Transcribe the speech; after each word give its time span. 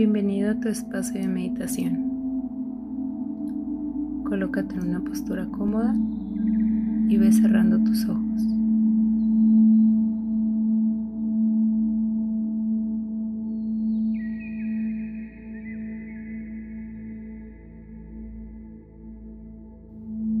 Bienvenido 0.00 0.50
a 0.52 0.54
tu 0.54 0.70
espacio 0.70 1.20
de 1.20 1.28
meditación. 1.28 1.92
Colócate 4.24 4.76
en 4.76 4.88
una 4.88 5.00
postura 5.04 5.44
cómoda 5.50 5.94
y 7.10 7.18
ve 7.18 7.30
cerrando 7.30 7.78
tus 7.84 8.08
ojos. 8.08 8.42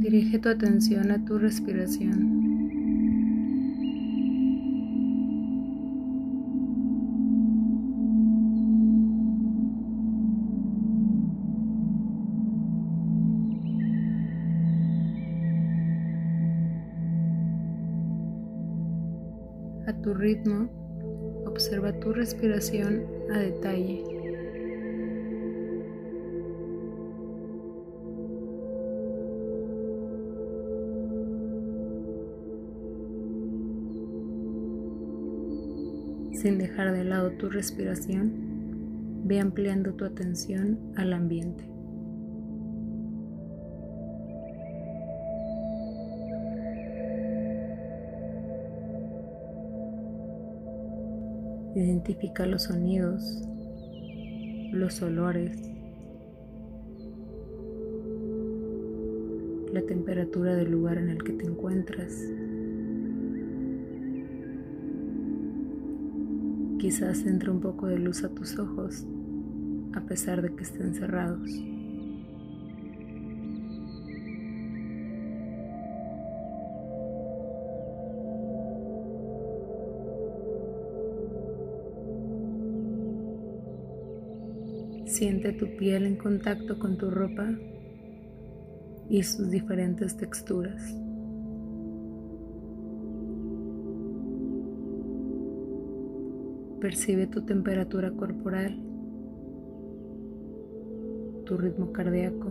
Dirige 0.00 0.38
tu 0.38 0.48
atención 0.48 1.10
a 1.10 1.22
tu 1.22 1.38
respiración. 1.38 2.39
A 19.90 20.02
tu 20.02 20.14
ritmo, 20.14 20.70
observa 21.46 21.92
tu 21.98 22.12
respiración 22.12 23.06
a 23.28 23.38
detalle. 23.38 24.04
Sin 36.34 36.58
dejar 36.58 36.92
de 36.92 37.02
lado 37.02 37.32
tu 37.32 37.48
respiración, 37.50 38.30
ve 39.24 39.40
ampliando 39.40 39.94
tu 39.94 40.04
atención 40.04 40.78
al 40.94 41.12
ambiente. 41.14 41.69
Identifica 51.74 52.46
los 52.46 52.64
sonidos, 52.64 53.42
los 54.72 55.00
olores, 55.02 55.56
la 59.72 59.82
temperatura 59.82 60.56
del 60.56 60.72
lugar 60.72 60.98
en 60.98 61.10
el 61.10 61.22
que 61.22 61.32
te 61.32 61.46
encuentras. 61.46 62.12
Quizás 66.78 67.24
entre 67.26 67.50
un 67.50 67.60
poco 67.60 67.86
de 67.86 67.98
luz 67.98 68.24
a 68.24 68.30
tus 68.30 68.58
ojos, 68.58 69.06
a 69.94 70.00
pesar 70.00 70.42
de 70.42 70.52
que 70.54 70.64
estén 70.64 70.94
cerrados. 70.94 71.50
Siente 85.20 85.52
tu 85.52 85.66
piel 85.76 86.06
en 86.06 86.16
contacto 86.16 86.78
con 86.78 86.96
tu 86.96 87.10
ropa 87.10 87.46
y 89.10 89.22
sus 89.22 89.50
diferentes 89.50 90.16
texturas. 90.16 90.96
Percibe 96.80 97.26
tu 97.26 97.42
temperatura 97.44 98.10
corporal, 98.12 98.82
tu 101.44 101.58
ritmo 101.58 101.92
cardíaco. 101.92 102.48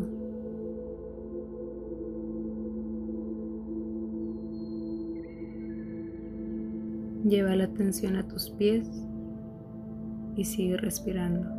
Lleva 7.27 7.55
la 7.55 7.63
atención 7.63 8.15
a 8.15 8.27
tus 8.27 8.51
pies 8.51 8.87
y 10.35 10.45
sigue 10.45 10.77
respirando. 10.77 11.58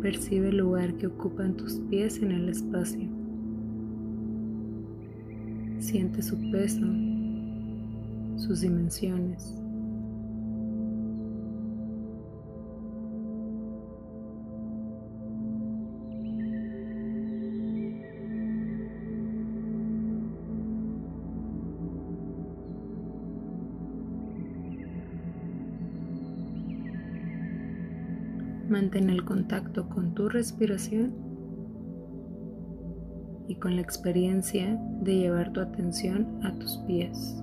Percibe 0.00 0.48
el 0.48 0.56
lugar 0.56 0.94
que 0.94 1.08
ocupan 1.08 1.54
tus 1.54 1.74
pies 1.90 2.22
en 2.22 2.32
el 2.32 2.48
espacio. 2.48 3.06
Siente 5.78 6.22
su 6.22 6.36
peso, 6.50 6.86
sus 8.36 8.62
dimensiones. 8.62 9.59
Mantén 28.70 29.10
el 29.10 29.24
contacto 29.24 29.88
con 29.88 30.14
tu 30.14 30.28
respiración 30.28 31.12
y 33.48 33.56
con 33.56 33.74
la 33.74 33.82
experiencia 33.82 34.78
de 35.02 35.16
llevar 35.16 35.52
tu 35.52 35.58
atención 35.58 36.38
a 36.44 36.56
tus 36.56 36.76
pies. 36.86 37.42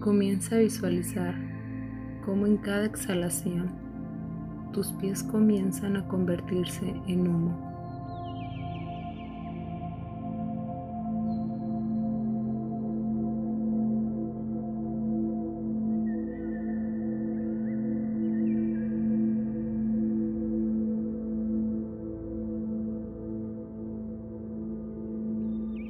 Comienza 0.00 0.56
a 0.56 0.58
visualizar 0.58 1.36
cómo 2.26 2.48
en 2.48 2.56
cada 2.56 2.84
exhalación 2.84 3.70
tus 4.72 4.90
pies 4.94 5.22
comienzan 5.22 5.96
a 5.96 6.08
convertirse 6.08 7.00
en 7.06 7.28
humo. 7.28 7.71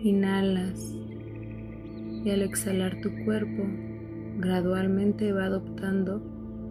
Inhalas 0.04 0.96
y 2.24 2.30
al 2.30 2.42
exhalar 2.42 3.00
tu 3.02 3.24
cuerpo 3.24 3.62
gradualmente 4.38 5.32
va 5.32 5.44
adoptando 5.44 6.20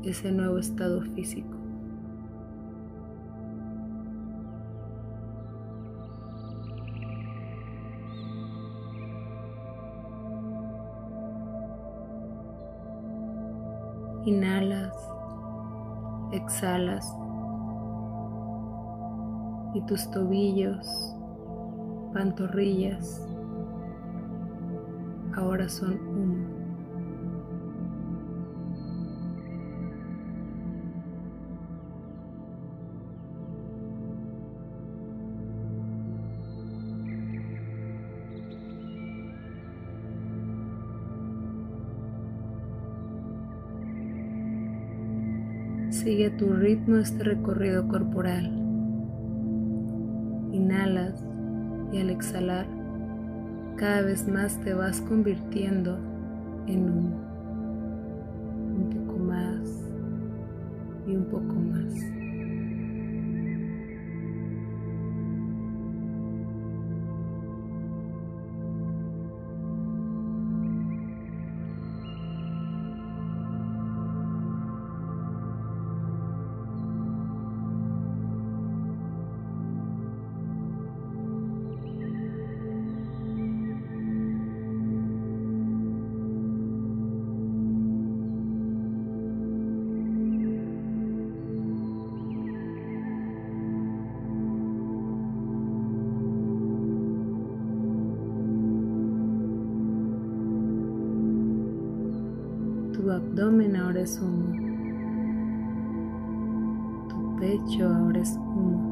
ese 0.03 0.33
nuevo 0.33 0.57
estado 0.57 1.01
físico. 1.15 1.55
Inhalas, 14.25 14.93
exhalas 16.33 17.05
y 19.73 19.81
tus 19.85 20.11
tobillos 20.11 21.15
pantorrillas 22.13 23.30
ahora 25.33 25.69
son 25.69 25.93
humo. 25.93 26.61
Sigue 45.91 46.27
a 46.27 46.37
tu 46.37 46.51
ritmo 46.53 46.97
este 46.97 47.23
recorrido 47.23 47.87
corporal. 47.87 48.45
Inhalas 50.51 51.23
y 51.91 51.99
al 51.99 52.09
exhalar 52.09 52.80
cada 53.81 54.03
vez 54.03 54.27
más 54.27 54.59
te 54.59 54.75
vas 54.75 55.01
convirtiendo 55.01 55.97
en 56.67 56.87
humo. 56.87 57.17
Un 58.75 58.89
poco 58.91 59.17
más 59.17 59.59
y 61.07 61.15
un 61.15 61.25
poco 61.25 61.55
más. 61.55 62.20
Abdomen 103.31 103.77
ahora 103.77 104.01
es 104.01 104.19
humo. 104.19 104.51
Tu 107.07 107.37
pecho 107.39 107.87
ahora 107.87 108.19
es 108.19 108.35
humo. 108.35 108.91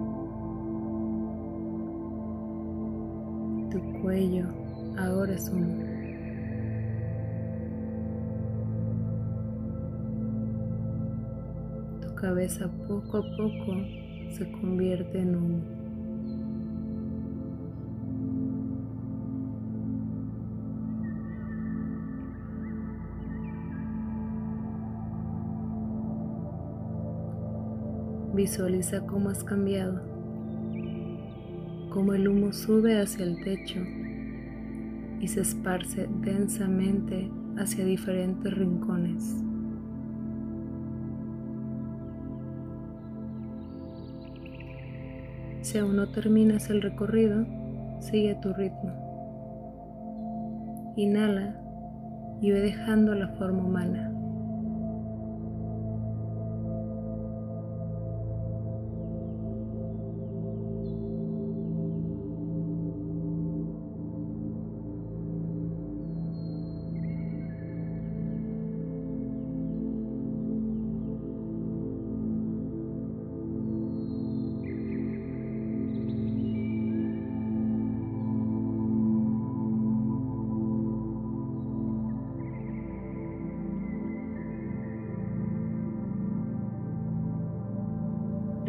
Tu 3.70 3.80
cuello 4.02 4.48
ahora 4.98 5.34
es 5.34 5.50
humo. 5.50 5.84
Tu 12.02 12.16
cabeza 12.16 12.70
poco 12.88 13.18
a 13.18 13.22
poco 13.36 13.74
se 14.32 14.50
convierte 14.54 15.20
en 15.20 15.36
humo. 15.36 15.79
Visualiza 28.34 29.02
cómo 29.08 29.30
has 29.30 29.44
cambiado, 29.44 30.02
cómo 31.90 32.14
el 32.14 32.28
humo 32.28 32.54
sube 32.54 33.02
hacia 33.02 33.26
el 33.26 33.44
techo 33.44 33.80
y 35.20 35.28
se 35.28 35.42
esparce 35.42 36.08
densamente 36.22 37.30
hacia 37.58 37.84
diferentes 37.84 38.54
rincones. 38.54 39.44
Si 45.62 45.78
aún 45.78 45.96
no 45.96 46.10
terminas 46.10 46.70
el 46.70 46.82
recorrido, 46.82 47.46
sigue 48.00 48.36
tu 48.36 48.54
ritmo. 48.54 48.94
Inhala 50.96 51.60
y 52.42 52.52
ve 52.52 52.62
dejando 52.62 53.14
la 53.16 53.28
forma 53.30 53.64
humana. 53.64 54.19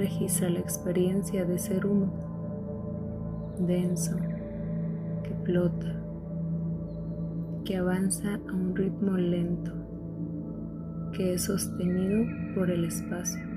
Registra 0.00 0.49
la 0.49 0.61
experiencia 0.61 1.44
de 1.44 1.58
ser 1.58 1.85
humo 1.85 2.11
denso 3.58 4.17
que 5.23 5.35
flota, 5.44 5.94
que 7.67 7.76
avanza 7.76 8.37
a 8.49 8.52
un 8.52 8.75
ritmo 8.75 9.19
lento, 9.19 9.73
que 11.12 11.35
es 11.35 11.44
sostenido 11.44 12.25
por 12.55 12.70
el 12.70 12.87
espacio. 12.87 13.50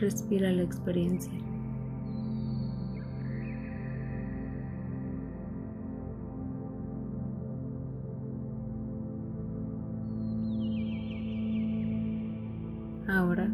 Respira 0.00 0.52
la 0.52 0.62
experiencia. 0.62 1.32
Ahora, 13.08 13.50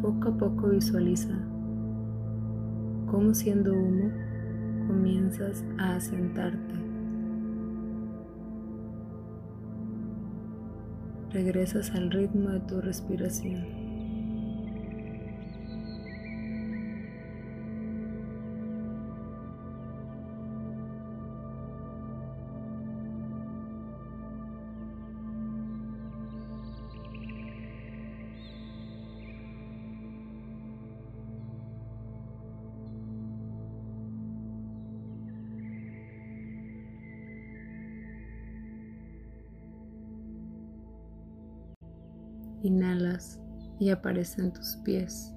poco 0.00 0.28
a 0.28 0.38
poco 0.38 0.70
visualiza 0.70 1.38
cómo 3.10 3.34
siendo 3.34 3.74
humo 3.74 4.10
comienzas 4.86 5.62
a 5.76 5.96
asentarte. 5.96 6.74
Regresas 11.32 11.90
al 11.90 12.10
ritmo 12.10 12.48
de 12.48 12.60
tu 12.60 12.80
respiración. 12.80 13.87
Inhalas 42.68 43.40
y 43.80 43.88
aparecen 43.88 44.52
tus 44.52 44.76
pies, 44.84 45.34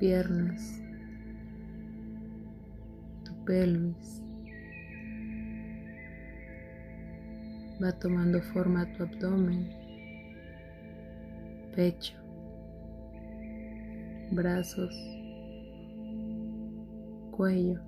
piernas, 0.00 0.80
tu 3.26 3.44
pelvis. 3.44 4.22
Va 7.82 7.92
tomando 7.98 8.40
forma 8.54 8.90
tu 8.94 9.02
abdomen, 9.02 9.68
pecho, 11.74 12.16
brazos, 14.30 14.94
cuello. 17.32 17.78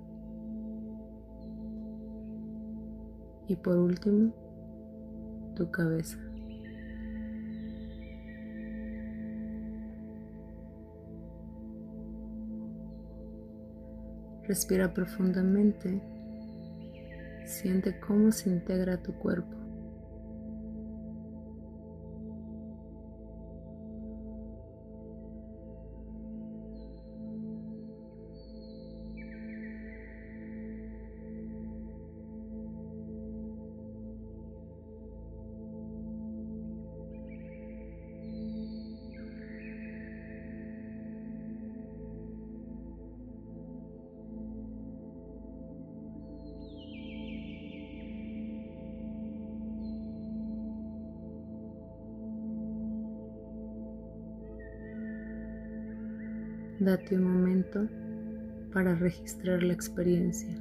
Y 3.47 3.55
por 3.55 3.77
último, 3.77 4.31
tu 5.59 5.69
cabeza. 5.69 6.17
Respira 14.47 14.93
profundamente. 14.93 16.01
Siente 17.45 17.99
cómo 17.99 18.31
se 18.31 18.49
integra 18.49 19.03
tu 19.03 19.13
cuerpo. 19.13 19.58
Date 56.79 57.17
un 57.17 57.23
momento 57.25 57.89
para 58.71 58.95
registrar 58.95 59.61
la 59.61 59.73
experiencia. 59.73 60.55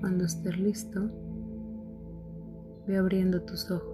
Cuando 0.00 0.26
estés 0.26 0.58
listo, 0.58 1.10
ve 2.86 2.98
abriendo 2.98 3.40
tus 3.40 3.70
ojos. 3.70 3.89